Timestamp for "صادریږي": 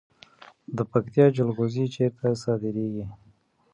2.43-3.05